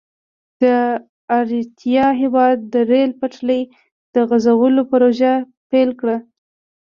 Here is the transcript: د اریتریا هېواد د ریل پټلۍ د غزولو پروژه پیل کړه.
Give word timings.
د 0.61 0.63
اریتریا 1.37 2.07
هېواد 2.21 2.57
د 2.73 2.75
ریل 2.91 3.11
پټلۍ 3.19 3.61
د 4.13 4.15
غزولو 4.29 4.81
پروژه 4.91 5.33
پیل 5.69 5.89
کړه. 5.99 6.17